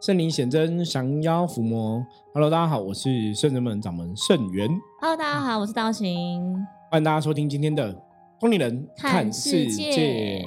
[0.00, 2.06] 圣灵显真，降妖伏魔。
[2.32, 4.68] Hello，大家好，我是圣人门掌门圣元。
[5.00, 6.54] Hello，大家好，我是道行。
[6.88, 7.92] 欢迎大家收听今天的
[8.38, 10.46] 《通灵人看世世界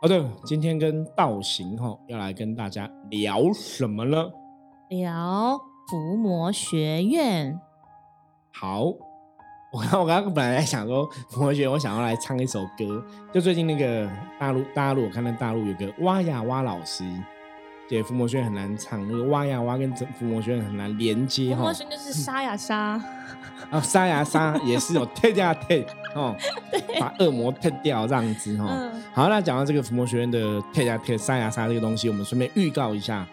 [0.00, 4.16] 好的，今天跟道行哈要来跟大家聊什么呢？
[4.88, 5.60] 聊
[5.90, 7.60] 伏魔学院，
[8.50, 8.84] 好，
[9.74, 11.06] 我刚我刚刚本来在想说，
[11.38, 17.04] 我觉得我想要来唱一首歌，就最近那个大陆大陆，我看到大陆有个哇呀哇老师，
[17.90, 21.56] 对，伏魔学院很难唱，那个蛙呀蛙跟伏魔学院很难连接哈。
[21.56, 21.72] 伏魔。
[21.72, 23.02] 学院就是杀呀杀，
[23.68, 26.36] 啊，杀呀杀也是有退呀退哦，
[27.00, 28.68] 把恶魔退掉这样子哈。
[28.70, 29.02] 嗯。
[29.12, 33.26] 好，那讲到这个伏魔学院的退呀退、杀呀杀这个东西，我们顺便预告一下，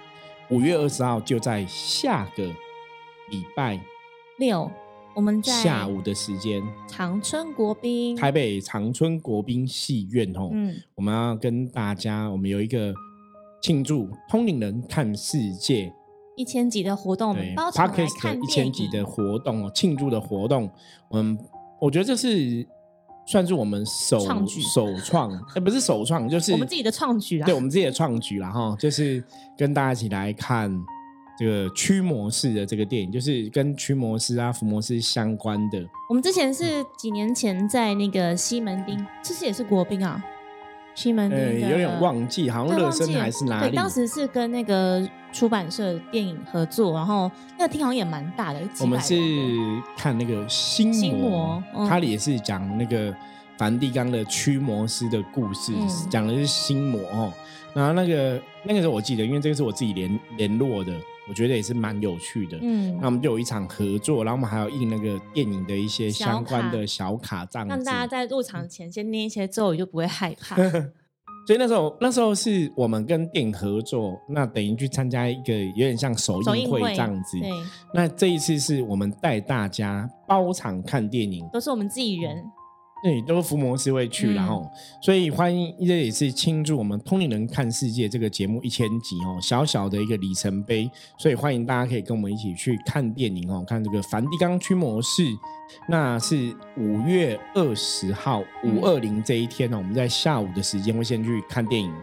[0.50, 2.44] 五月二十号就在下个
[3.30, 3.80] 礼拜
[4.40, 4.72] 六，
[5.14, 12.92] 我们在下午的时间，长春国宾，台北长春国宾戏院哦，嗯，我们要跟大家，我们有一个
[13.62, 15.94] 庆祝通灵人看世界。
[16.36, 20.70] 一千集的活动，我们对包场来看一千集的活动哦，庆祝的活动，
[21.12, 21.36] 嗯，
[21.82, 22.64] 我觉得这是
[23.26, 27.46] 算是我们首创首创，呃， 不是首创，就是我们自己的创举啊。
[27.46, 29.24] 对我们自己的创举啦哈，就是
[29.58, 30.72] 跟大家一起来看
[31.40, 35.84] 这个驱魔师的这个电影，就是跟驱魔师啊、伏魔师相关的。
[36.08, 40.24] 我们之前是几年前在那个西门町，这是也是国宾啊，
[40.98, 43.20] 西门町呃，的有点忘记，好像乐生对忘记了。
[43.20, 43.76] 对，还是哪里？
[43.76, 49.16] 当时是跟那个出版社电影合作，然后那个厅好像也蛮大的，我们是
[49.96, 51.88] 看那个心心魔魔，嗯。
[51.88, 53.16] 它也是讲那个
[53.60, 55.88] 梵蒂冈的驱魔师的故事，嗯。
[56.10, 57.32] 讲的是心魔哦。
[57.76, 60.92] 然后那个那个时候我记得，因为这个是我自己联联络的，
[61.30, 62.58] 我觉得也是蛮有趣的。
[62.62, 67.76] 嗯那我们就有一场合作，然后我们还要印那个电影的一些相关的小卡这样子。
[67.76, 70.56] 让大家在入场前先念一些咒语，就不会害怕。
[71.48, 77.40] 所以那时候那时候是我们跟电影合作，那等于去参加一个有点像首映会首映会这样子。
[77.40, 77.50] 对，
[77.94, 82.44] 那这一次是我们带大家包场看电影，都是我们自己人。
[83.04, 84.34] 对，都是伏魔师会去，嗯。
[84.34, 84.70] 然后
[85.02, 95.24] 所以欢迎这也是庆祝我们《通灵人看世界》这个节目一千集哦，小小的一个里程碑，所以欢迎大家可以跟我们一起去看电影哦，看这个梵蒂冈驱魔士，
[95.88, 101.94] 那是五月二十号五二零这一天呢、哦，我们在下午的时间会先去看电影，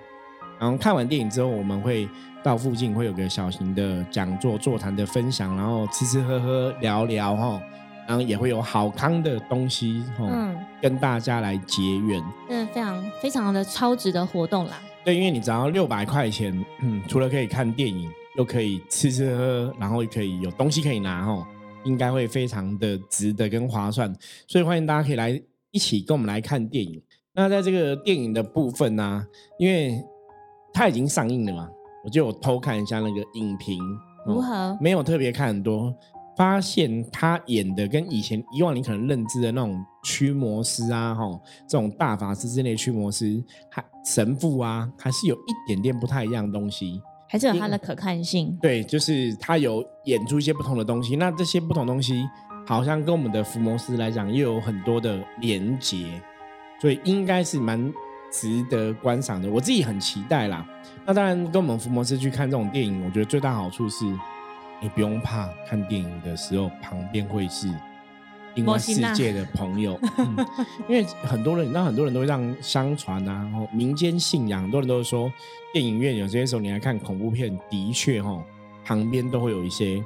[0.60, 2.08] 然后看完电影之后，我们会
[2.42, 7.62] 到附近会有个小型的讲座、座谈的分享，然后吃吃喝喝聊聊哈、哦，
[8.06, 10.28] 然后也会有好康的东西哦。
[10.30, 12.22] 嗯，跟大家来结缘。
[12.48, 14.80] 真的非常非常的超值的活动啦。
[15.04, 21.46] 对，因为你只要六百块钱，嗯，除了可以看电影，又可以吃吃喝喝，然后又可以有东西可以拿哦，
[21.84, 24.10] 应该会非常的值得跟划算。
[24.48, 25.38] 所以欢迎大家可以来
[25.70, 27.02] 一起跟我们来看电影。
[27.34, 29.26] 那在这个电影的部分呢、
[29.58, 30.02] 因为
[30.72, 31.68] 它已经上映了嘛，
[32.04, 33.78] 我就有偷看一下那个影评，
[34.24, 34.78] 哦如何？
[34.80, 35.94] 没有特别看很多，
[36.36, 41.24] 发现他演的跟以前以往你可能认知的那种驱魔师啊，哈，
[41.68, 47.00] 这种大法师之类的驱魔师，还神父啊，还是有一点点不太一样的东西。
[47.26, 48.56] 还是有它的可看性。
[48.62, 52.28] 对，就是他有演出一些不同的东西，那这些不同东西
[52.66, 56.20] 好像跟我们的伏魔师来讲又有很多的连结，
[56.80, 57.92] 所以应该是蛮
[58.30, 59.50] 值得观赏的。
[59.50, 60.64] 我自己很期待啦。
[61.04, 64.06] 那当然，跟我们伏魔师去看这种电影，我觉得最大好处是，
[64.84, 67.72] 你不用怕看电影的时候旁边会是
[68.54, 70.36] 另外世界的朋友， 嗯、
[70.86, 75.32] 因为很多人，你知道很多人都会让相传啊，然后民间信仰，很多人都会说，
[75.72, 78.44] 电影院有些时候你来看恐怖片，的确哈、哦，
[78.84, 80.04] 旁边都会有一些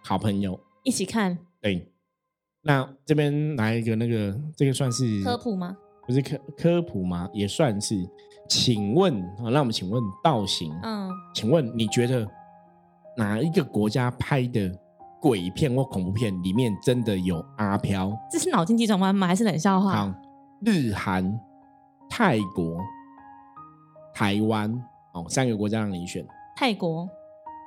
[0.00, 0.58] 好朋友。
[0.84, 1.90] 一起看对，
[2.62, 5.76] 那这边来一个那个，这个算是科普吗？
[6.06, 7.28] 不是科科普吗？
[7.34, 7.96] 也算是。
[8.48, 12.28] 请问啊，那我们请问道行，嗯，请问你觉得
[13.16, 14.70] 哪一个国家拍的
[15.20, 18.12] 鬼片或恐怖片里面真的有阿飘？
[18.30, 19.26] 这是脑筋急转弯吗？
[19.26, 19.92] 还是冷笑话？
[19.92, 20.14] 好，
[20.60, 21.38] 日韩、
[22.08, 22.78] 泰国、
[24.14, 24.72] 台湾，
[25.12, 26.26] 哦，三个国家让你选。
[26.56, 27.08] 泰国。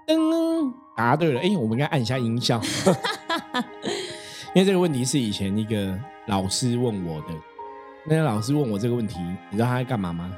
[0.08, 1.40] 噔，答对了。
[1.42, 2.62] 哎，我们应该按一下音效，
[4.54, 5.98] 因为这个问题是以前一个
[6.28, 7.28] 老师问我的。
[8.08, 10.32] 那个老师问我这个问题，你知道他在干嘛吗？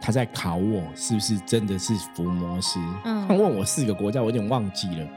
[0.00, 2.78] 他在考我是不是真的是伏魔师。
[3.04, 5.08] 嗯他问我四个国家，我有点忘记了。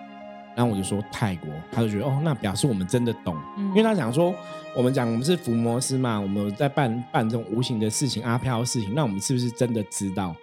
[0.53, 4.35] 然后我就说泰国，他就觉得哦，那表示我们真的懂，嗯因为他想说，
[4.75, 10.35] 我们讲我们是伏魔师嘛，我们在办办这种无形的事情、阿飘的事情，那我们是不是真的知道？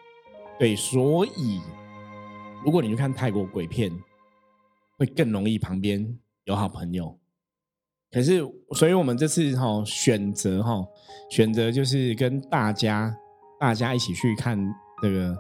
[0.59, 1.61] 对，所以
[2.65, 3.93] 如果你去看泰国鬼片，
[4.97, 7.19] 会更容易旁边有好朋友。
[8.11, 8.41] 可是，
[8.75, 10.83] 所以我们这次哈、选择哈、
[11.31, 13.15] 选择就是跟大家
[13.61, 14.59] 大家一起去看
[15.03, 15.37] 这个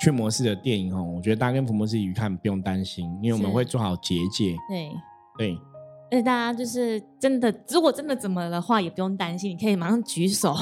[0.00, 4.56] 驱魔师的电影哦，我觉得大家跟福摩斯一起看不用担心，因为我们是会做好结界。
[4.68, 4.90] 对，
[5.38, 5.58] 对，
[6.10, 10.54] 而且大家就是真的，如果真的怎么的话，也不用担心，你可以马上举手。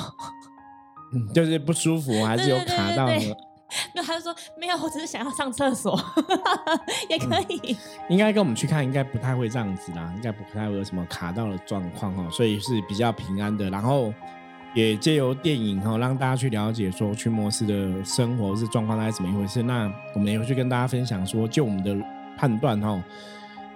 [1.12, 3.34] 嗯，就是不舒服还是有卡到对对呢，
[3.94, 5.98] 没有，他就说没有，我只是想要上厕所，
[7.10, 7.76] 也可以。
[8.08, 13.68] 应该跟我们去看应该不太会这样子啦，应该不太会有什么卡到的状况哦，所以是比较平安的。
[13.70, 14.14] 然后
[14.74, 19.62] 也借由电影哈、哦，让大家去了解说驱魔师的生活是状况大概怎么一回事。
[19.62, 21.96] 那我们也会去跟大家分享说，就我们的
[22.36, 23.02] 判断哈、哦，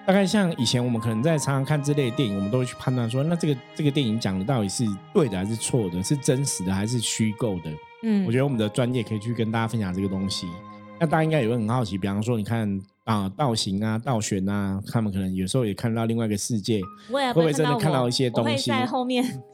[0.07, 7.71] 大概像以前我们可能在常常看这类电影，我们都会去判断说，那这个这个电影讲的到底是对的还是错的，是真实的还是虚构的？
[8.03, 10.47] 嗯，我觉得我们的专业可以去跟大家分享这个东西。
[11.01, 16.81] 那大家应该也会很好奇，比方说，你看啊、道行啊、道玄啊，他们可能有时候也看到另外一个世界，
[17.11, 19.25] 会不会真的看到一些东西在后面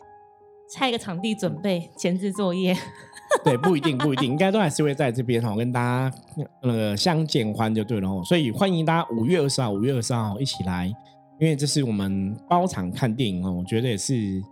[0.75, 2.77] 拆一个场地，准备前置作业。
[3.45, 6.17] 对，不一定，不一定，应该都还是会在这边哈，跟大家
[6.63, 8.23] 那个相见欢就对了哦。
[8.25, 10.87] 所以欢迎大家五月二十号、五月二十号一起来，
[11.39, 14.43] 因为这是我们包场看电影哦，我觉得也是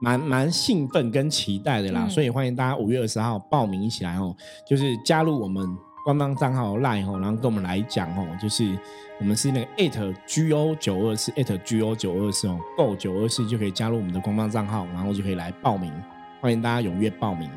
[0.00, 2.04] 蛮蛮兴奋跟期待的啦。
[2.04, 4.34] 嗯所以欢迎大家五月二十号报名一起来哦，
[4.68, 5.66] 就是加入我们
[6.04, 8.76] 官方账号 Line 哦，然后跟我们来讲哦，就是
[9.20, 10.14] 我们是那个 at
[10.50, 15.92] go 九二四 at go 九二四哦，go 九二四就可以加入我们的官方账号，然后就可以来报名。
[16.40, 17.48] 欢迎大家踊跃报名。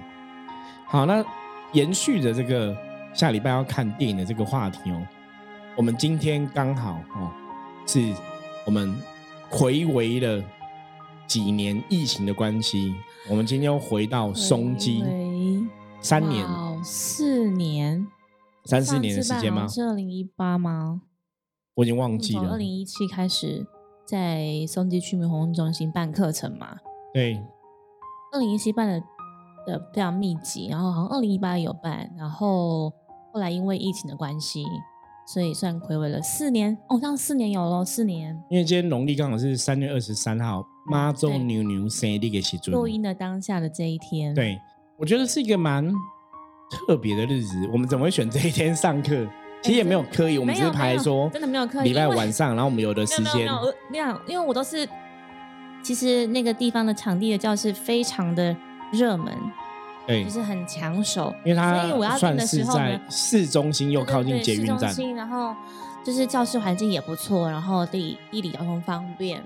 [0.85, 1.25] 好，那
[1.71, 2.75] 延续着这个
[3.13, 5.07] 下礼拜要看电影的这个话题哦，
[5.75, 7.31] 我们今天刚好哦，
[7.87, 8.13] 是
[8.65, 8.95] 我们
[9.49, 10.43] 回违了
[11.25, 12.93] 几年疫情的关系，
[13.27, 15.03] 我们今天又回到松基
[15.99, 18.05] 三年、哇四年，
[18.65, 19.67] 三四年的时间吗？
[19.67, 21.01] 是二零一八吗？
[21.75, 22.57] 我已经忘记了二。
[22.57, 23.65] 零一七开始
[24.05, 26.77] 在松基区民活动中心办课程嘛，
[27.13, 27.41] 对，
[28.33, 29.03] 二零一七办的
[29.67, 32.89] 的非常密集，然后好像二零一八有办，然后
[33.31, 34.65] 后来因为疫情的关系，
[35.27, 36.75] 所以算暌违了四年。
[36.87, 38.33] 哦，这样四年有咯，四年。
[38.49, 44.59] 因为今天农历刚好是三月二十三号，妈祖牛牛生日的时阵，录音的当下的这一天，，对，
[44.97, 45.93] 我觉得是一个蛮
[46.69, 47.69] 特别的日子。
[47.71, 49.27] 我们怎么会选这一天上课？
[49.61, 53.47] 其实也没有刻意，我们只是排说真的没有刻意礼拜晚上，然后我们有的时间
[53.89, 54.87] 没有因为我都是，
[55.81, 58.55] 其实那个地方的场地的教室非常的
[58.91, 59.33] 热门，
[60.05, 65.55] 对就，是很抢手，因为所以我要它算的是在，市中心又靠近捷运站，市中心，然后
[66.05, 69.41] 就是教室环境也不错，然后地地理交通方便，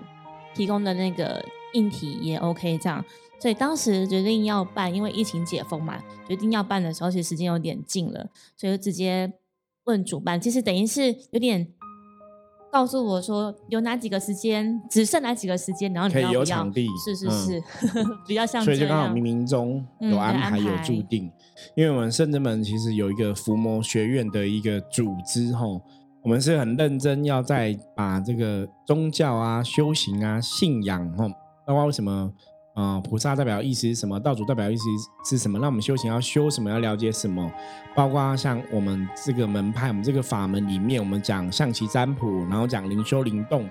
[0.54, 1.42] 提供的那个
[1.76, 3.06] 硬体也 OK，这样。
[3.40, 5.98] 所以当时决定要办，因为疫情解封嘛，
[6.28, 8.28] 决定要办的时候，其实时间有点近了，
[8.58, 9.32] 所以就直接
[9.86, 10.40] 问主办。
[10.40, 11.68] 其实等于是有点
[12.72, 16.58] 告诉我说有哪几个时间，只剩哪几个时间，然后你可以有要不要？
[16.58, 17.64] 场地是是嗯是，
[18.28, 21.32] 比较像所以就刚好冥冥中嗯有有安排有注定。
[21.76, 25.82] 因为我们圣真门其实有一个伏魔学院的一个组织吼，
[26.24, 31.30] 我们是很认真要在把这个宗教啊、修行啊、信仰吼，
[31.66, 32.34] 包括为什么。
[32.80, 34.18] 啊、菩萨代表意思是什么？
[34.18, 34.84] 道主代表意思
[35.26, 35.60] 是什么？
[35.60, 36.70] 那我们修行要修什么？
[36.70, 37.52] 要了解什么？
[37.94, 43.68] 包括像我们这个门派，我们这个法门里面，我们讲象棋占卜，然后讲灵修灵动，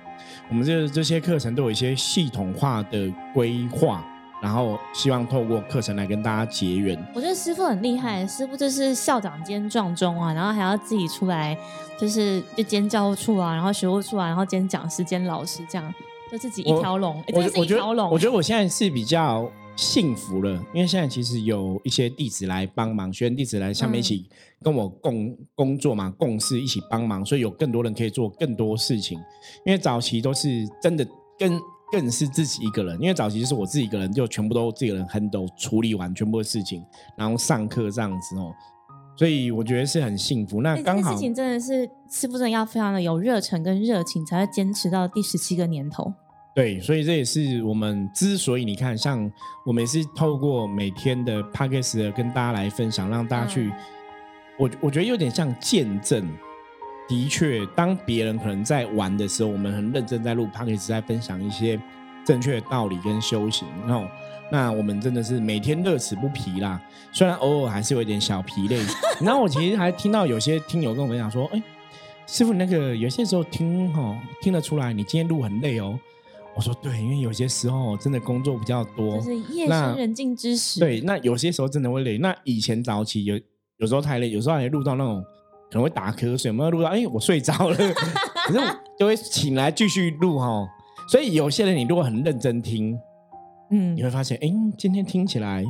[0.51, 4.05] 我们这这些课程都有一些系统化的规划，
[4.43, 6.99] 然后希望透过课程来跟大家结缘。
[7.15, 11.57] 我觉得师傅很厉害，师傅就是校长兼撞钟啊，然后还要自己出来，
[11.99, 15.95] 就是就兼教务处啊，然后学务处啊，然后兼讲师兼老师这样，
[16.31, 18.11] 就自己一条龙，诶我真的是我觉得一条龙。
[18.11, 24.29] 我觉得我现在是比较幸福了，因为现在其实有一些弟子来帮忙，学员弟子来下面一起
[24.63, 29.19] 跟我共、工作嘛，共事一起帮忙，所以有更多人可以做更多事情。
[29.65, 31.07] 因为早期都是真的
[31.39, 36.85] 更更是自己一个人，因为早期就是我自己一个人，就全部都自己人 handle 处理完全部的事情，
[37.17, 38.53] 然后上课这样子哦。
[39.19, 40.63] 所以我觉得是很幸福。
[40.63, 46.15] 那诶刚好事情真的是师傅真的要非常的有热忱跟热情，才会坚持到第十七个年头。
[46.55, 49.31] 对，所以这也是我们之所以你看，像
[49.67, 53.73] 我们也是透过每天的 p d c a s t 跟大家来分享，让大家去，嗯
[54.59, 56.29] 我我觉得有点像见证。
[57.09, 61.81] 的确，当别人可能在玩的时候，我们很认真在录 p d c a s t 在分享一些
[62.25, 63.67] 正确的道理跟修行。
[63.87, 64.07] 然后，
[64.51, 66.81] 那我们真的是每天乐此不疲啦。
[67.13, 68.81] 虽然偶尔还是有一点小疲累。
[69.21, 71.63] 然后我其实还听到有些听友跟我分享说，哎，
[72.27, 75.99] 师傅，那个有些时候听哈、听得出来你今天录很累哦。
[76.55, 82.19] 我说对，因为有些时候真的工作比较多，就是夜深人静之时，对，那有些时候真的会累。
[82.19, 83.39] 那以前早起有
[83.77, 85.23] 有时候太累，有时候还录到那种
[85.71, 86.89] 可能会打瞌睡，有没有录到？
[86.89, 90.67] 哎，我睡着了，可是我就会醒来继续录哈。
[91.09, 92.99] 所以有些人你如果很认真听，
[93.71, 95.65] 嗯你，会发现，哎，今天听起来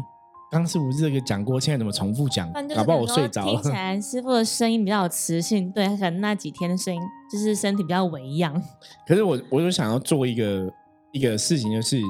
[0.51, 3.75] 刚师傅这个讲过，现在怎么重复讲搞不好我睡着了听起了。
[3.75, 7.01] 来师傅的声音比较有磁性，对，他可能那几天的声音
[7.31, 8.63] 就是身体比较微恙。
[9.07, 10.73] 可是我我就想要做一个
[11.13, 12.01] 一个事情，就是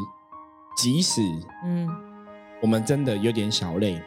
[0.76, 1.20] 即使
[1.64, 1.88] 嗯，
[2.62, 4.00] 我们真的有点小累，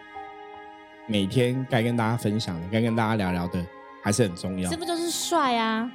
[1.08, 3.66] 每天该跟大家分享的，该跟大家聊聊的，
[4.02, 4.78] 还是很重要师。
[4.78, 5.92] 傅就是帅啊，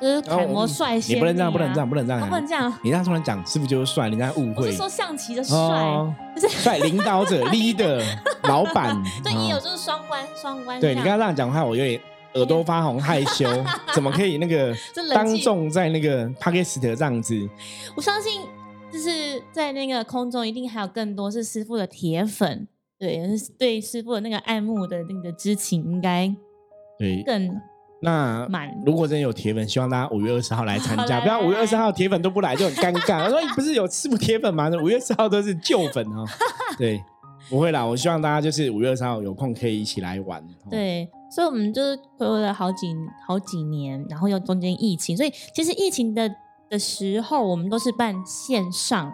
[0.00, 2.72] 就是然后楷模帅仙、你不能这样，不能这样，不能这样讲，啊不能这样。
[2.82, 4.76] 你这样突然讲，是不是就是帅，人家误会我是。
[4.76, 8.02] 说象棋的帅，哦，就是帅领导者、 leader、
[8.44, 10.80] 老板， 对，也有哦就是双关，双关。
[10.80, 12.00] 对你刚刚这样讲话，我有点
[12.34, 13.48] 耳朵发红，害羞，
[13.92, 14.74] 怎么可以那个
[15.14, 17.48] 当众在那个 p a k i s t 这样子？
[17.96, 18.42] 我相信
[18.92, 23.20] 就是在那个空中，一定还有更多是师傅的铁粉，对，
[23.58, 26.32] 对师傅的那个爱慕的那个之情，应该
[26.98, 27.60] 对，更
[28.00, 33.22] 那满如果真有铁粉，希望大家五月二十号来参加，不要五月二十号铁粉都不来就很尴尬。
[33.26, 34.70] 我说你不是有吃不铁粉吗？
[34.82, 36.24] 五月十号都是旧粉哦。
[36.78, 37.02] 对，
[37.50, 40.40] 不会啦，我希望大家就是五月二十号有空可以一起来玩。
[40.40, 42.94] 哦，对，所以我们就是回味了好几
[43.26, 46.30] 好几年，然后又中间疫情，所以其实疫情的
[46.70, 49.12] 的时候，我们都是办线上，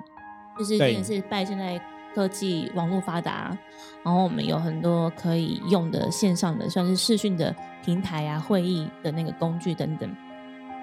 [0.58, 1.80] 就是对真的是拜现在
[2.14, 3.56] 科技网络发达，
[4.04, 7.54] 然后我们有很多可以用的线上的，算是视讯的
[7.85, 10.09] 平台啊、会议的那个工具等等。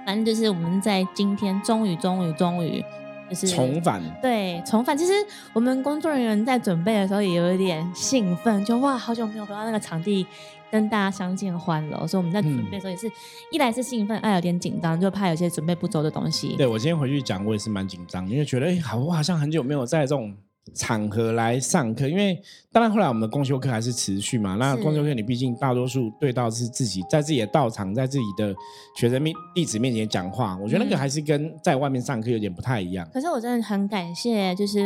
[0.05, 2.83] 反正就是我们在今天终于终于终于
[3.29, 4.01] 就是重返。
[4.21, 4.97] 对，重返。
[4.97, 5.13] 其实
[5.53, 10.25] 我们工作人员在准备的时候也有一点兴奋，就哇，好久没有回到那个场地
[10.71, 12.07] 跟大家相见欢了。
[12.07, 13.09] 所以我们在准备的时候也是，
[13.51, 16.55] 一来是兴奋，二有点紧张，就怕有些准备不周的东西。
[16.57, 20.35] 对我今天回去讲，我也是蛮紧张，因为觉得哎，好，我好像很久没有在这种
[20.75, 22.39] 场合来上课，因为
[22.71, 24.55] 当然后来我们的公修课还是持续嘛。
[24.55, 28.53] 那公修课你毕竟大多数对到是自己在自己的道场，在自己的
[28.95, 33.07] 学生面弟子面前讲话，我觉得那个嗯还是跟在外面上课有点不太一样。
[33.11, 34.79] 可是我真的很感谢，就是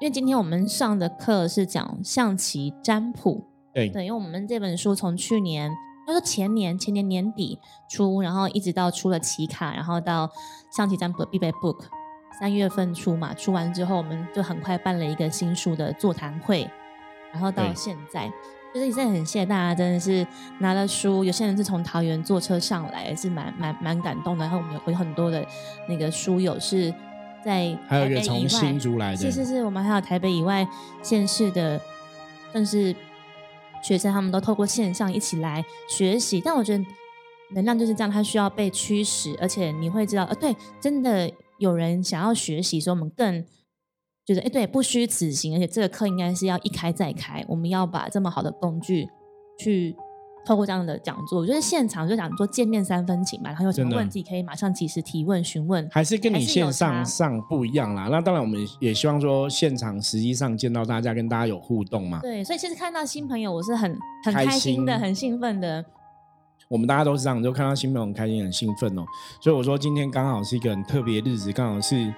[0.00, 5.70] 因为今天我们上的课是讲象棋占卜，对对，因为我们这本书从去年，
[6.06, 7.58] 他说前年前年年底
[7.90, 10.30] 出，然后一直到出了棋卡，然后到
[10.74, 11.84] 象棋占卜的必备 book，
[12.38, 16.68] 三月份出嘛，出完之后我们就很快办了一个新书的座谈会，
[17.32, 18.30] 然后到现在。
[18.74, 20.26] 就是也是很谢谢大家，真的是
[20.58, 24.44] 拿了书，有些人是从桃园坐车上来，也是蛮蛮蛮感动的。
[24.44, 25.42] 然后我们有有很多的
[25.88, 26.92] 那个书友是
[27.42, 30.68] 在还有一个从台北以外新竹来的，是是是，我们还有台北以外
[31.00, 31.80] 县市的，
[32.52, 32.94] 算是
[33.82, 36.42] 学生，他们都透过线上一起来学习。
[36.44, 36.84] 但我觉得
[37.52, 43.44] 能量就是这样，它需要被驱使，而且你会知道，呃，对，真的有人想要学习，所以我们更
[44.24, 49.08] 觉得，哎，对，不虚此行，而且这个课应该是要一开再开，我们要把这么好的工具
[49.58, 49.96] 去。
[50.46, 58.06] 透过这样的讲座，我觉得现场就讲说见面三分情嘛，然后有什么问题可以马上及时提问询问，还是跟你线上上不一样啦。
[58.08, 62.20] 那当然，我们也希望说现场实际上见到大家，跟大家有互动嘛。
[62.20, 63.90] 对，所以其实看到新朋友，我是很
[64.24, 65.84] 很开开心的，心很兴奋的。
[66.68, 69.04] 我们大家都是这样，就看到新朋友很开心、很兴奋哦。
[69.40, 72.12] 所以我说今天刚好是一个很特别的日子，刚好是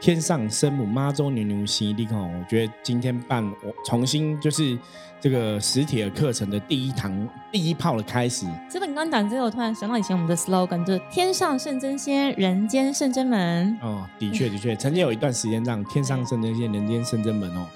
[0.00, 2.30] 天上圣母妈祖牛牛西利哦。
[2.38, 4.78] 我觉得今天办我重新就是
[5.18, 8.46] 这个实体的课程的第一堂第一炮的开始。
[8.70, 17.66] 这本刚讲之后，我突然想到以前我们的 slogan，就是“天上圣真仙，人间圣真门哦，的确的确，曾经有一段时间这样，天上圣真仙，人间圣真门哦。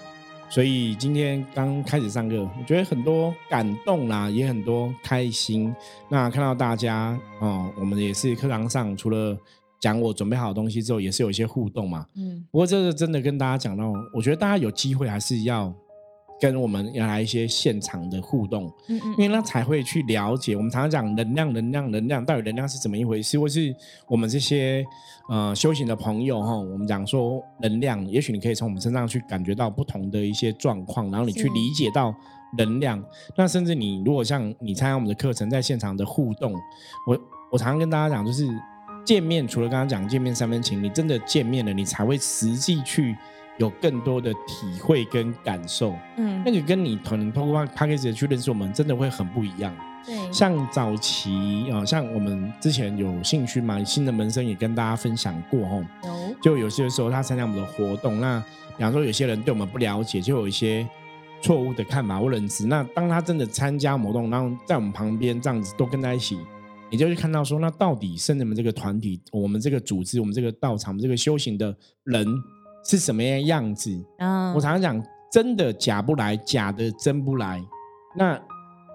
[0.50, 5.72] 所以今天刚开始上课，我觉得很多感动啦，也很多开心。
[6.08, 9.38] 那看到大家哦，我们也是课堂上除了
[9.78, 12.04] 讲我准备好的东西之后，也是有一些互动嘛。”。
[12.18, 15.72] 嗯，不过这个真的跟大家讲到，我觉得大家有机会还是要
[16.40, 20.56] 跟我们要来一些现场的互动，嗯嗯因为那才会去了解。
[20.56, 23.74] 我们常常讲能量，能量，能量，到底能量是怎么一回事，或是
[24.08, 24.84] 我们这些
[25.28, 32.14] 呃修行的朋友哈，我们讲说能量，也许你可以从我们身上去感觉到不同的一些状况，然后你去理解到
[32.56, 33.02] 能量。
[33.36, 36.54] 那甚至你如果像你参加我们的课程，在现场的互动，
[37.06, 37.18] 我
[37.52, 38.48] 我常常跟大家讲，就是
[39.04, 43.16] 见面，除了刚刚讲见面三分情，你真的见面了，你才会实际去
[43.60, 45.94] 有更多的体会跟感受。
[46.16, 49.72] 嗯，那个跟你可能通过 p a c k a g e 去认识我们，真的会很不一样。
[50.04, 55.86] 对，像早期啊、像我们之前有兴趣嘛，新的门生也跟大家分享过哦。
[56.02, 58.42] 有就有些时候他参加我们的活动，那
[58.76, 60.88] 比方说有些人对我们不了解，就有一些
[61.42, 62.66] 错误的看法或认知。
[62.66, 66.38] 那当他真的参加活动，然后在我们旁边这样子都跟在一起，
[66.90, 72.26] 你就会看到说，那到底圣人们这个团体，我们这个组织，我们这个道场，我们这个修行的人
[72.84, 73.90] 是什么样样子？
[74.18, 77.62] 嗯，我常常讲，真的假不来，假的真不来。
[78.16, 78.40] 那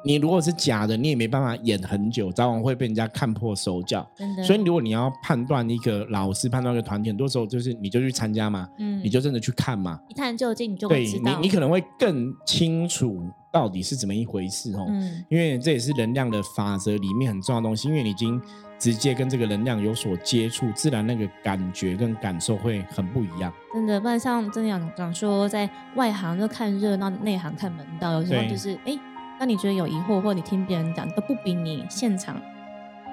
[0.04, 4.08] 你如果是假的，你也没办法演很久，早晚会被人家看破手脚。
[4.16, 4.44] 真的。
[4.44, 10.88] 所以，如果你要判断一个老师、判断一个团体，很多时候就是你就去参加嘛，嗯，你就真的去看嘛，一探究竟，你就。
[10.90, 13.20] 你你可能会更清楚
[13.56, 14.86] 到底是怎么一回事哦。
[14.90, 18.42] 嗯，因为这也是能量的法则里面很重要的东西，因为你已经
[18.78, 23.54] 直接跟这个能量有所接触，自然那个感觉跟感受会很不一样。
[23.74, 29.00] 真的，不然像真的讲说，在外行就看热闹，内行看门道，有时候就是哎。
[29.38, 32.42] 那你觉得有疑惑，或你听别人讲都不比你现场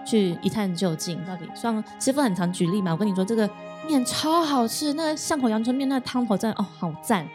[0.07, 2.93] 去一探究竟，到底像师傅很常举例嘛？
[2.93, 3.51] 我跟你说，这个
[3.89, 7.27] 面超好吃，那巷口阳春面那汤头真的哦好赞，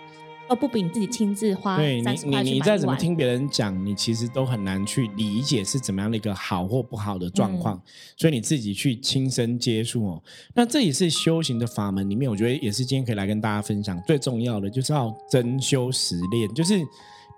[0.50, 7.82] 都不比你自己亲自花对你你你再怎么听别人讲，你其实都很难去理解是怎么样的一个好或不好的状况，
[8.16, 10.24] 所以你自己去亲身接触哦。
[10.54, 16.86] 那这也是修行的法门里面，我觉得也是今天可以来跟大家分享最重要的，就是要真修实练，就是。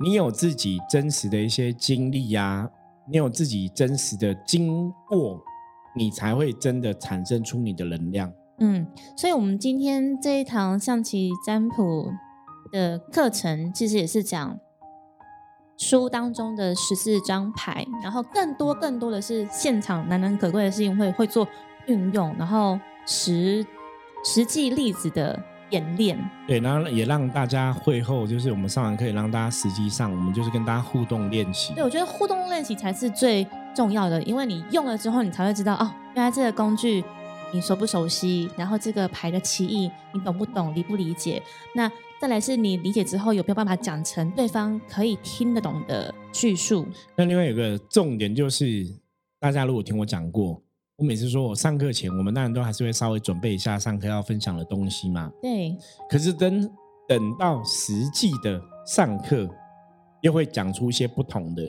[0.02, 2.66] 你有自己真实的一些经历呀，
[3.12, 5.38] 你有自己真实的经过，
[5.94, 8.32] 你才会真的产生出你的能量。
[8.60, 8.88] 嗯，
[9.18, 12.14] 所以，我们今天这一堂象棋占卜
[12.72, 14.58] 的课程，其实也是讲
[15.78, 21.48] 书当中的十四张牌，然后更多更多的是现场难能可贵的是，因为会做
[21.88, 23.66] 运用，然后实
[24.24, 25.40] 实际例子的。
[25.72, 31.76] 演练对，然后也让大家会后，就是我们上完课，也让大家实际上，我们就是跟大家互动练习。
[31.76, 33.46] 对，我觉得互动练习才是最
[33.76, 37.06] 重要的，因为你用了之后，你才会知道哦，原来这个工具
[37.54, 41.40] 你熟不熟悉，然后这个牌的棋艺你懂不懂，理不理解。
[41.76, 41.88] 那
[42.22, 46.86] 再来是你理解之后，有没有办法讲成对方可以听得懂的叙述？
[47.16, 48.86] 那另外有个重点就是，
[49.40, 50.62] 大家如果听我讲过。
[50.98, 55.32] 我每次说，我上课前，我们当然都还是会稍微准备一下上课要分享的东西嘛。
[55.42, 55.74] 对。
[56.10, 56.70] 可是等
[57.08, 59.50] 等到实际的上课，
[60.22, 61.64] 又会讲出一些不同的。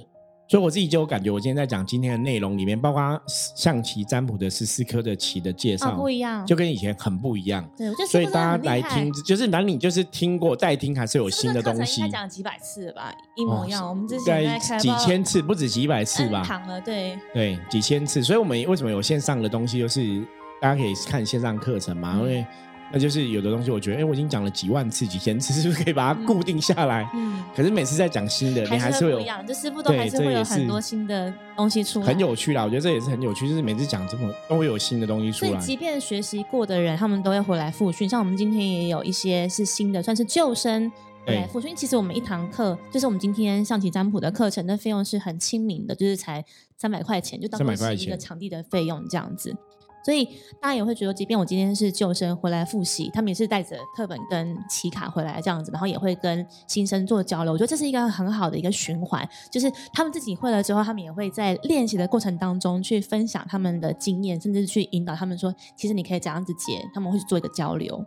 [0.50, 3.22] 所以我自己就有感觉，我今天在讲今天的内容里面，包括
[3.54, 7.64] 象棋占卜的十四颗的棋的介绍，不一样，就跟以前很不一样。
[7.76, 12.08] 对，所以大家来听，就是哪里就是听过再听，还是有新的东西。
[12.08, 13.88] 讲几百次吧，一模一样。
[13.88, 16.42] 我们之前在几千次，不止几百次吧。
[16.44, 18.20] 躺了，对对，几千次。
[18.20, 20.20] 所以我们为什么有线上的东西，就是
[20.60, 22.44] 大家可以看线上课程嘛，因为。
[22.92, 27.08] 那就是有的东西，我觉得，哎，我已经讲了几万次、几千次，是不是可以把它固定下来？
[27.14, 27.42] 嗯。
[27.54, 32.06] 可是每次在讲新的，你还是会有，就师傅都还是会有很多新的东西出来。
[32.06, 35.50] 很有趣啦，我觉得这也是很有趣，就是每次讲这么都会有新的东西出来。
[35.52, 38.08] 所以，即便学习过的人，他们都要回来复训。
[38.08, 40.90] 像我们今天也有一些是新的，算是旧生
[41.26, 41.74] 回来复训。
[41.74, 46.44] 其实我们一堂课，就是我们今天象棋占卜的课程的费用是很亲民的，就是才
[46.76, 49.54] 三百块钱，就当做是一个场地的费用这样子。
[50.02, 50.24] 所以
[50.60, 57.52] 大家也会觉得，即便我今天是旧生回来复习，他们也是带着课本跟棋卡回来这样子，然后也会跟新生做交流。
[57.52, 68.04] 我觉得这是一个很好的一个循环，就是他们自己会了之后，他们也会在练习的过程当中去分享他们的经验，甚至去引导他们说，其实你可以这样子解，他们会去做一个交流。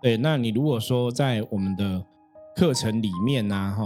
[0.00, 2.04] 对，那你如果说在我们的
[2.54, 3.84] 课程里面呢，哈。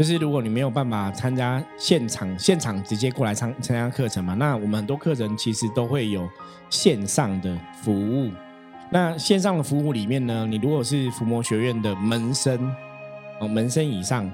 [0.00, 6.26] 就是如果你没有办法参加现场，现场直接过来参参加课程嘛，那我们很多课程其实都会有
[6.70, 8.30] 线上的服务。
[8.90, 12.74] 那线上的服务里面呢，你如果是伏魔学院的门生
[13.42, 14.32] 哦，门生以上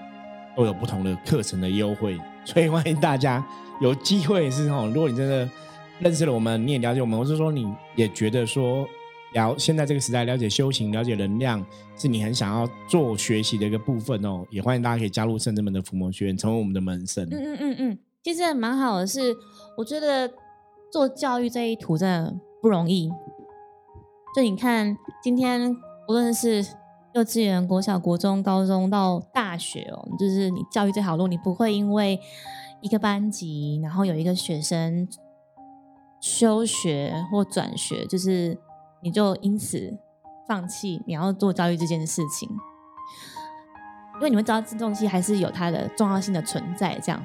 [0.57, 3.45] 都有不同的课程的优惠，所以欢迎大家
[3.81, 5.51] 有机会是哦，如果你真的
[5.99, 8.89] 认识了我们，你也了解我们，或是说你也觉得说。
[9.35, 14.47] 了，现在这个时代，了解修行，了解能量，是你很想要做学习的一个部分哦。
[14.51, 17.25] 也欢迎大家可以加入圣智门的伏魔学院，成为我们的门生。
[17.25, 19.37] 嗯嗯嗯嗯，其实蛮好的，是
[19.77, 20.33] 我觉得
[20.91, 23.11] 做教育这一途真的不容易。
[24.35, 25.77] 就你看，今天
[26.09, 26.65] 无论是
[27.15, 32.19] 幼稚园、国小、国中、高中到大学哦，就是你教育这条路，你不会因为
[32.81, 35.07] 一个班级，然后有一个学生
[36.21, 38.57] 休学或转学，就是。
[39.03, 39.97] 你就因此
[40.49, 42.49] 放弃你要做教育这件事情，
[44.17, 46.99] 因为你们知道这东西还是有它的重要性的存在。
[47.03, 47.23] 这样，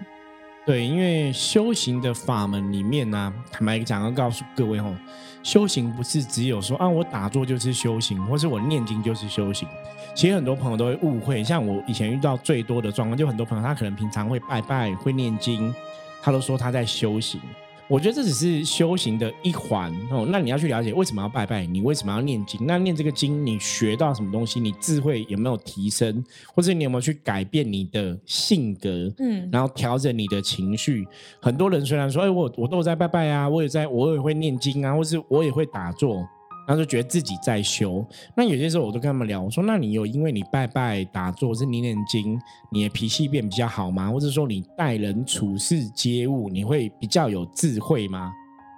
[0.65, 4.95] 对，因为修行的法门里面呢，坦白讲要告诉各位哦，
[5.41, 9.67] 修行不是只有说啊，我打坐就是修行，或是我念经就是修行。
[10.13, 15.73] 其实很多朋友都会误会，像我以前遇到最多的状况，就很多朋友他可能平常会拜拜、会念经，
[16.21, 17.39] 他都说他在修行。
[17.87, 20.25] 我觉得这只是修行的一环哦。
[20.29, 22.65] 那你要去了解为什么要拜拜，你为什么要念经？
[22.65, 24.59] 那念这个经，你学到什么东西？
[24.59, 26.23] 你智慧有没有提升？
[26.55, 29.11] 或者你有没有去改变你的性格？
[29.19, 31.05] 嗯，然后调整你的情绪。
[31.41, 36.25] 很多人虽然说，哎，我我都有在拜拜啊，我也在，我也会念经啊，或是我也会打坐。
[36.71, 38.05] 他就觉得自己在修。
[38.35, 42.39] 那有些时候我都跟他们聊，我说：“那你有因为你拜拜打坐是念念经，
[42.71, 44.09] 你的脾气变比较好吗？
[44.09, 48.31] 或者说你待人处事接物，你会比较有智慧吗？”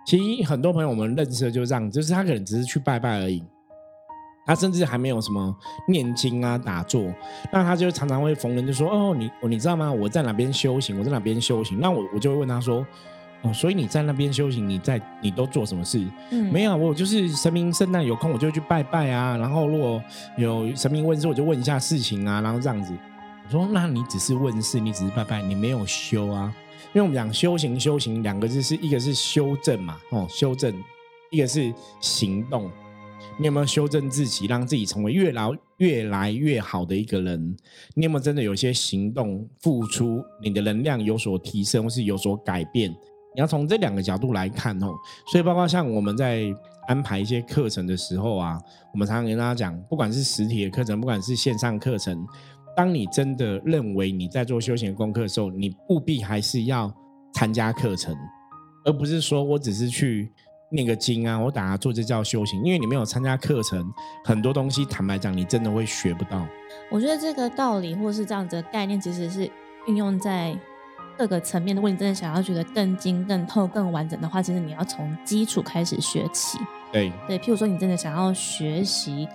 [0.05, 3.43] 其实很多朋友我们认识的就这样，就是他可能只是去拜拜而已，
[4.45, 5.55] 他甚至还没有什么
[5.87, 7.03] 念经啊打坐，
[7.51, 9.91] 那他就常常会逢人就说：“哦，你你知道吗？
[9.91, 10.97] 我在哪边修行？
[10.97, 12.85] 我在哪边修行？”那我我就会问他说。
[13.43, 16.01] 哦，所以你在那边修行，你在你都做什么事？
[16.31, 19.35] 嗯，没有，我就是神明圣诞有空我就去拜拜啊。
[19.35, 20.01] 然后如果
[20.37, 22.39] 有神明问事，我就问一下事情啊。
[22.39, 22.93] 然后这样子，
[23.45, 26.55] 我说那你只是问事，你只是拜拜，你没有修啊。
[26.93, 30.73] 因为我们讲修行，修行两个字是一个是修正嘛，哦，修正，
[31.29, 32.71] 一个是行动。
[33.37, 37.57] 你有没有修正自己，让自己成为越来越来越好的一个人？
[37.95, 42.95] 你有没有真的有些行动付出，你的能量有所提升，或是有所改变？
[43.35, 44.93] 你要从这两个角度来看哦，
[45.31, 46.43] 所以包括像我们在
[46.87, 48.59] 安排一些课程的时候啊，
[48.93, 52.23] 我们常常跟大家讲，不管是实体的课程，不管是线上课程，
[52.75, 56.93] 当你真的认为你在做修行功课的时候，你务必还是要
[57.33, 58.15] 参加课程，
[58.85, 60.31] 而不是说我只是去
[60.69, 63.91] 念个经啊，我打下做这叫修行，因为你没有参加课程，
[64.25, 66.45] 很多东西坦白讲，你真的会学不到。
[66.91, 69.49] 我觉得这个道理或是这样子的概念，其实是
[69.87, 70.55] 运用在。
[71.17, 76.57] 各个层面，如果你真的想要觉得更精、更透、更完整的话，其实你要从基础开始学起。
[76.91, 79.27] 对对，譬如说你真的想要学习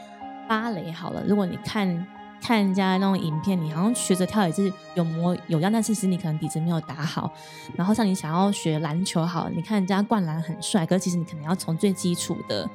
[0.49, 2.07] 芭蕾，好了，如果你看
[2.41, 7.33] 看人家那种影片，你好像学着跳也是有模有样，但其实你可能底子没有打好。
[7.75, 12.69] 然后像你想要学篮球，好，你看人家灌篮很帅，可是其实你可能要从最基础的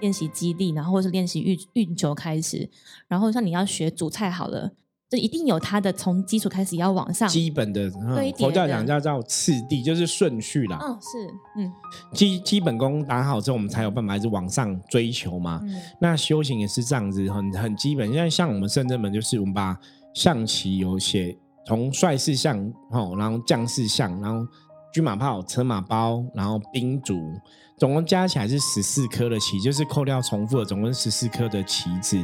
[0.00, 2.68] 练习基地，然后或是练习运运球开始。
[3.08, 4.70] 然后像你要学煮菜，好了。
[5.10, 7.90] 就一定有它的从基础开始要往上，基本的
[8.38, 10.78] 佛教讲叫叫次第，就是顺序啦。
[10.80, 11.72] 嗯，是，嗯，
[12.14, 15.60] 基基本功打好之后，我们才有办法一直往上追求嘛。
[16.00, 18.06] 那修行也是这样子，很很基本。
[18.12, 19.76] 现在像我们圣正门，就是我们把
[20.14, 22.56] 象棋有写从帅士象，
[22.92, 24.46] 哦，然后将士象，然后
[24.92, 27.32] 军马炮、车马包，然后兵卒，
[27.76, 32.18] 总共加起来是十四颗的棋，就是扣掉重复的，总共十四颗的棋子。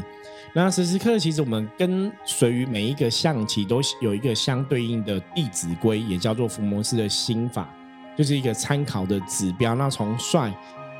[0.52, 7.68] 那时时刻，其实我们跟随于每一个象棋都有一个相对应的《弟子规》，也叫做伏魔师的心法，
[8.16, 9.74] 就是一个参考的指标。
[9.74, 10.52] 那从帅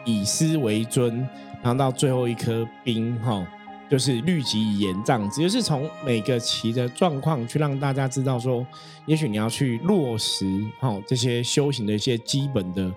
[0.05, 1.19] 以师为尊，
[1.63, 3.47] 然后到最后一颗兵，哈，
[3.91, 8.67] 就是律己言这样子，就是从每个棋的状况去让大家知道说，
[9.07, 12.93] 也许你要去落实，哈，这些修行的一些基本的。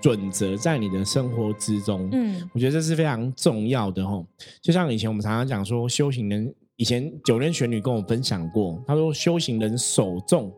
[0.00, 4.20] 准则在你的生活之中，嗯，我觉得这是非常重要的哈。
[4.60, 10.52] 就像以前我们常常讲说，修行人以前九天玄女跟我分享过，她说修行人首重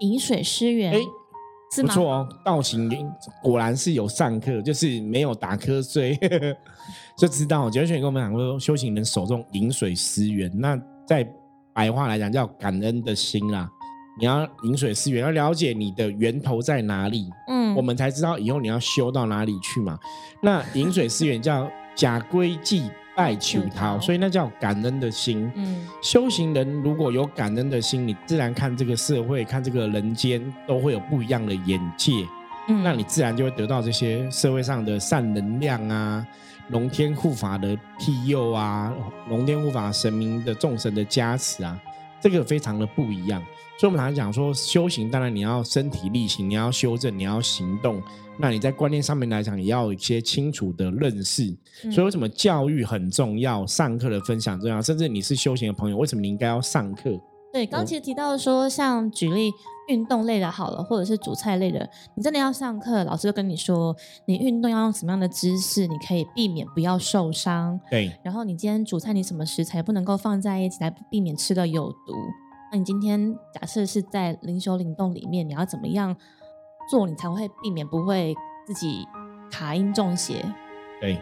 [0.00, 1.00] 饮水思源，
[1.78, 2.28] 哎，不错哦。
[2.44, 2.88] 道行
[3.42, 6.18] 果然是有上课，就是没有打瞌睡，
[7.18, 10.50] 就知道九莲玄女跟我们讲说，修行人手中饮水思源。
[10.54, 11.26] 那在
[11.72, 13.68] 白话来讲叫感恩的心啦。
[14.18, 19.98] 你要饮水思源，要了解你的源头在哪里，嗯，我们才知道以后你要修到哪里去嘛。
[20.42, 25.50] 那饮水思源叫假归祭拜求他，所以那叫感恩的心。
[25.54, 32.12] 嗯，修行人如果有感恩的心，你自然看这个社会、看这个人间都会有不一样的眼界。
[32.68, 36.26] 嗯，那你自然就会得到这些社会上的善能量啊，
[36.68, 38.92] 龙天护法的庇佑啊，
[39.30, 41.80] 龙天护法神明的众神的加持啊，
[42.20, 43.42] 这个非常的不一样。
[43.78, 48.02] 所以，我们常常讲说，修行当然你要身体力行，你要修正，你要行动。
[48.38, 51.54] 那你在观念上面来讲，也要有一些清楚的认识。
[51.90, 53.66] 所以，为什么教育很重要？
[53.66, 57.20] 上课的分享重要，甚至你是修行的朋友，为什么你应该要上课？
[57.52, 59.50] 对，刚其实提到说，像举例
[59.88, 63.94] 运动类的，好了，或者是煮菜类的，你真的要上课，老师就跟你说，
[64.26, 67.78] 你运动要用什么样的姿势，你可以避免不要受伤。
[67.90, 68.12] 对。
[68.22, 72.14] 然后你今天煮菜，你什么食材不能够放在一起，来避免吃的有毒。
[72.72, 76.16] 那你今天假设是在灵修灵动里面，你要怎么样
[76.90, 78.34] 做，你才会避免不会
[78.66, 79.06] 自己
[79.50, 80.44] 卡音中邪？
[81.00, 81.18] 对。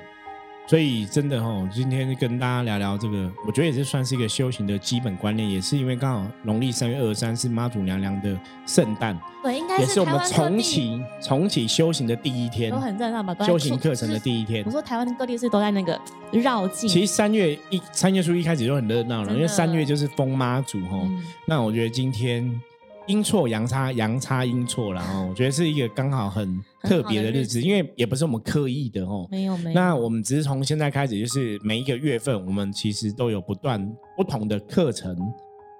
[0.66, 8.34] 所以真的哈，今天跟大家聊聊这个，我觉得也是算是一个修行的基本观念，也是因为刚好农历三月二十三是妈祖娘娘的
[8.66, 13.36] 圣诞，对，应该也是我们重启重启修行的第一天，都很热闹吧？
[13.44, 16.00] 修行课程的第一天，我说台湾各地是都在那个
[16.32, 16.88] 绕境。
[16.88, 20.98] 其实三月一三月初一开始就很热闹了，因为三月就是封妈祖哈。
[21.46, 22.60] 那我觉得今天。
[23.06, 25.26] 阴错阳差，阳差阴错然后。
[25.26, 29.26] 我觉得是一个刚好很特别的日子，因为也不是我们刻意的哦。
[29.30, 29.74] 没有没有。
[29.74, 33.84] 那我们只是从现在开始，就是每一个月份，我们其实都有不断
[34.16, 35.14] 不同的课程，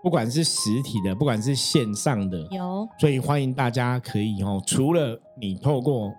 [0.02, 2.86] 不管是实体的，不管是线上的，有。
[2.98, 6.12] 所以欢迎大家可以哦，除了你透过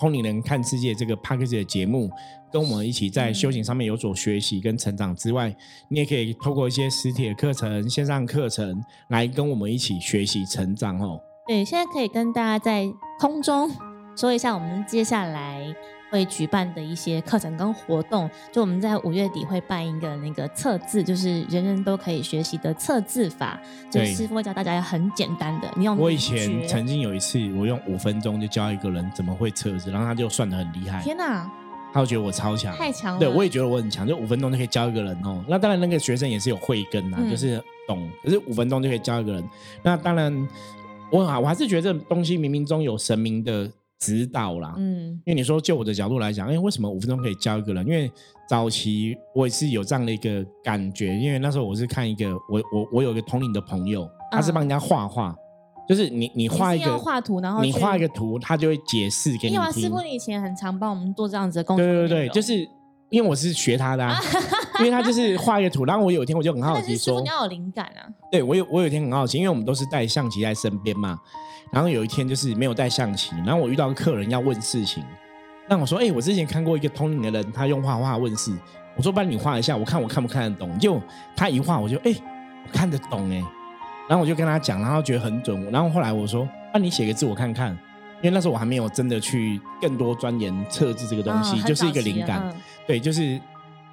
[0.00, 2.10] 通灵人看世界这个 p a c k a g e 的节目，
[2.50, 5.54] 跟我们一起在修行上面有所学习跟成长之外，
[5.88, 11.20] 你也可以透过一些实体的课程、线上课程来跟我们一起学习成长哦。
[11.46, 13.70] 对，现在可以跟大家在空中
[14.16, 15.76] 说一下，我们接下来。
[16.10, 23.58] 会举办的一些课程跟活动，就我们在五月底会办一个那个测字，就是人人都可以学习的测字法，
[23.90, 25.72] 就是师傅会教大家很简单的。
[25.76, 31.00] 你用我以前曾经有一次，我用五分钟就教一个人怎么会测字，然后他就算的很厉害。
[31.02, 31.50] 天哪！
[31.92, 33.18] 他就觉得我超强，太强了。
[33.18, 35.44] 对，我也觉得我很强，就五分钟就可以教一个人哦。
[35.48, 38.08] 那当然，那个学生也是有慧根呐，就是懂。
[38.22, 39.44] 可是五分钟就可以教一个人，
[39.82, 40.48] 那当然，
[41.10, 43.70] 我我还是觉得这东西冥冥中有神明的。
[44.00, 47.86] 指导啦，嗯，因为你说就我的角度来讲，哎，为什么五分钟可以教一个人？
[47.86, 48.10] 因为
[48.48, 55.36] 早期我也是有这样的一个感觉，因为那时候我是看一个，我我我有一个同龄的朋友，他是帮人家画画，
[55.86, 59.72] 就是你你画一个画图，然后你画一个图，他就会解释给你听。
[59.72, 62.66] 师傅，你以前很常帮我们做这样子的工作，对对对，就是
[63.10, 64.18] 因为我是学他的，啊，
[64.80, 68.08] 因为他就是画一个图，然后我有一天我就很好奇说，你要有灵感啊。
[68.30, 71.18] 对我有我有一天很好奇，因为我们都是带象棋在身边嘛。
[71.72, 75.04] 然后有一天就是没有带象棋，然后我遇到客人要问事情，
[75.68, 78.52] 那我说：“哎，我之前看过一个通灵的人，他用画画问事。”
[78.96, 81.00] 我说：“帮你画一下，我看我看不看得懂。”就
[81.36, 82.12] 他一画，我就哎，
[82.66, 83.36] 我看得懂哎。
[84.08, 85.70] 然后我就跟他讲，然后觉得很准。
[85.70, 87.70] 然后后来我说：“那你写个字我看看。”
[88.20, 92.54] 因为那时候我还没有真的去更多钻研测字这个东西，就是一个灵感。
[92.86, 93.40] 对，就是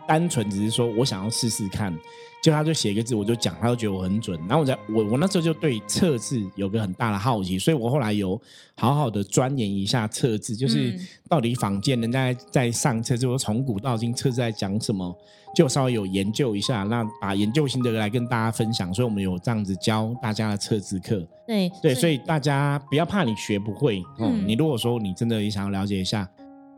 [0.07, 1.93] 单纯只是说我想要试试看。
[2.39, 4.39] 就他就写一个字，我就讲，他就觉得我很准。
[4.47, 8.39] 然后我在我我那时候就对测字有个很大的好奇，所以我后来有
[8.75, 15.13] 好好的钻研一下测字，就是到底坊间人家在上测字，说从古到今测字在讲什么，
[15.55, 18.93] 就稍微有研究一下，那把研究心得来跟大家分享。
[18.93, 21.27] 所以我们有这样子教大家的测字课。
[21.47, 26.29] 对对，所以大家不要怕你学不会，嗯，你如果说你真的也想要了解一下。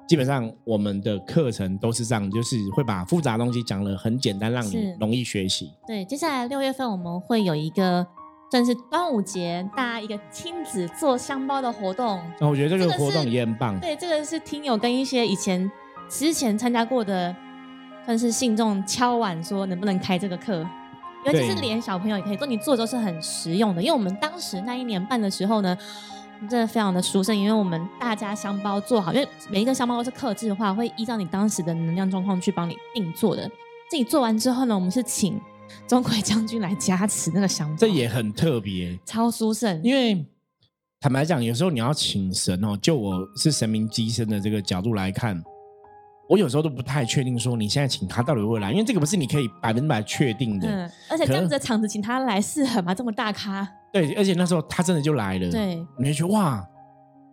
[0.10, 5.72] 基本上我们的课程都是这样，就是会把复杂东西讲的很简单，让你容易学习。
[5.86, 8.04] 对，接下来六月份我们会有一个
[8.50, 12.20] 算是端午节大家一个亲子做香包的活动。
[12.42, 13.80] 那我觉得这个活动也很棒。
[13.80, 15.70] 对，这个是听友跟一些以前
[16.10, 17.36] 之前参加过的，
[18.04, 20.68] 算是信众敲碗说能不能开这个课，
[21.24, 23.82] 尤其是连小朋友也可以做，你做都是很实用的。
[23.84, 25.78] 因为我们当时那一年办的时候呢。
[26.48, 33.50] 真的非常的殊胜，因为我们大家香包做好，因为每一个香包都是克制化，会依照你当时的能量状况去帮你定做的。
[33.90, 35.40] 自己做完之后呢，我们是请
[35.88, 39.82] 钟馗将军来加持那个香包，这也很特别，超殊胜。
[39.84, 40.26] 因为
[41.00, 45.44] 坦白讲，有时候你要请神哦，就我是神明机身的这个角度来看。
[46.30, 50.70] 我有时候都不太确定，说你现在请他到底会不会来，因为这个不是你可以百分之百确定的。
[50.70, 52.94] 嗯，而且这样子的场子请他来适合吗？
[52.94, 53.68] 这么大咖？
[53.92, 55.50] 对，而且那时候他真的就来了。
[55.50, 56.64] 对，你就觉得哇。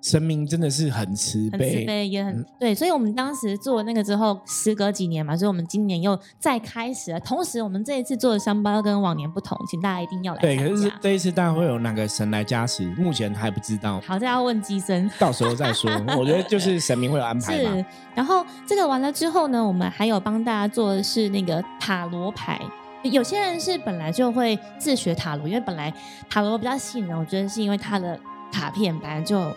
[0.07, 7.19] 神明真的是很慈悲，慈悲也很对，所以我们当时做那个之后，时隔几年嘛，所以我们今年又再开始了。
[7.19, 10.41] 同时，我们这一次做的香包跟往年不同，请大家一定要来。
[10.41, 12.85] 对，可是这一次大家会有哪个神来加持？
[12.95, 14.01] 目前还不知道。
[14.07, 15.91] 好，这要问机身，到时候再说。
[16.17, 17.59] 我觉得就是神明会有安排。
[17.59, 22.61] 是，然后这个完了之后呢，我们还有帮大家做的是那个塔罗牌。
[23.03, 25.93] 有些人是本来就会自学塔罗，因为本来
[26.31, 28.17] 塔罗比较吸引人，我觉得是因为它的
[28.53, 29.53] 卡片本来就。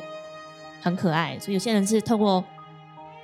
[0.82, 2.44] 很可爱，所以有些人是透过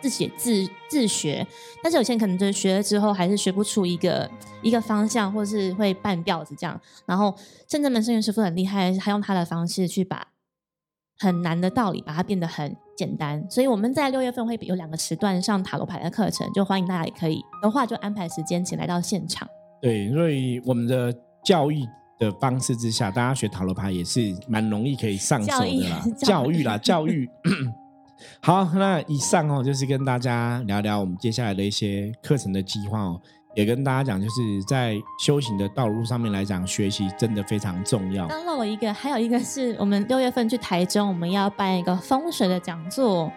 [0.01, 1.45] 自写自自学，
[1.81, 4.29] 但是有些人可能就是学了之后还是学不出一个
[4.61, 6.79] 一个方向，或是会半吊子这样。
[7.05, 7.33] 然后
[7.67, 10.27] 深圳门圣元师傅很厉害，他用他的方式去把
[11.17, 13.45] 很难的道理把它变得很简单。
[13.49, 19.47] 所以我们在六月份会有两个时段上塔罗牌的课程，就欢迎大家也可以的话就安排时间请来到现场。
[19.81, 21.13] 对，所以我们的
[21.43, 21.83] 教育。
[22.19, 26.03] 的方式之下，大家学塔罗牌也是蛮容易可以上手的啦。
[26.17, 27.29] 教育啦，教育。
[28.41, 33.21] 好，那以上哦，就是跟大家聊聊我们接下来的一些课程的计划哦，
[33.55, 38.27] 也跟大家讲，就是在修行的道路上面来讲，学习真的非常重要。
[38.27, 43.31] 刚漏了一个，还有一个是我们六月份去台中，我们要办一个风水的讲座。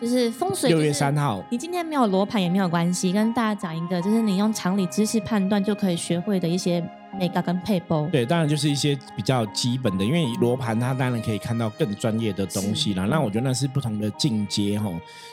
[0.00, 0.68] 就是风水。
[0.68, 6.84] 六月三号，你今天没有罗盘也没有关系，跟大家讲一个，就是你用常理知识判断就可以学会的一些
[7.18, 8.06] 美感跟配包。
[8.12, 13.06] 对，当然就是一些比较基本的，因为罗盘它当然可以看到更专业的东西了。
[13.06, 14.90] 那我觉得那是不同的进阶哈，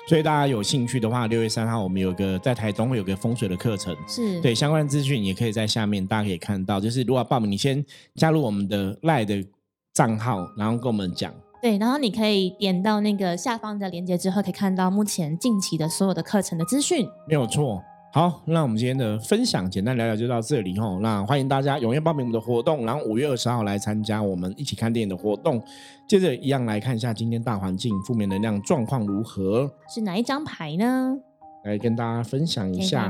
[0.07, 6.79] 所以大家有兴趣的话，六月三号我们有个在台中会有个风水的课程，是对相关资讯也可以在下面大家可以看到。
[6.79, 7.83] 就是如果报名，你先
[8.15, 9.43] 加入我们的赖的
[9.93, 11.33] 账号，然后跟我们讲。
[11.61, 17.07] 对，然后你可以点到那个下方的链接之后，可以看到目前近期的所有的课程的资讯。
[17.27, 17.83] 没有错，
[18.13, 21.00] 好，那我们今天的分享简单聊聊就到这里吼。
[21.00, 25.63] 那欢迎大家踊跃报名我们的活动，然后五月二十号来参加我们一起看电影的活动。
[26.06, 31.17] 接着一样来看一下今天大环境负面能量状况如何，是哪一张牌呢？
[31.63, 33.10] 来跟大家分享一下。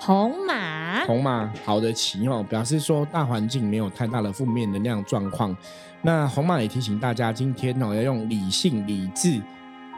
[0.00, 5.56] 红马，红马，好的起哦，表示说大环境没有太大的负面能量状况。
[6.02, 9.42] 那红马也提醒大家，今天哦要用理性、理智。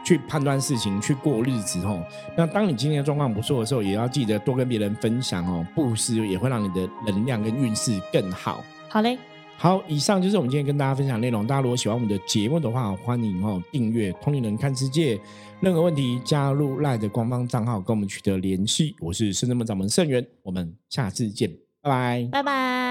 [0.05, 2.05] 去判断事情，去过日子哦。
[2.37, 8.63] 那当你今天的状况不错的时候，也要记得多跟别人分享哦，布施也会让你的能量跟运势更好。
[8.87, 9.17] 好嘞，
[9.57, 11.47] 好，以上就是我们今天跟大家分享内容。
[11.47, 15.17] 大家如果喜欢我们的节目的话，欢迎哦订阅《通灵人看世界》。
[15.61, 18.95] 任何问题加入赖的官方账号跟我们取得联系。
[18.99, 21.49] 我是深圳门掌门盛元，我们下次见，
[21.81, 22.84] 拜拜，拜拜。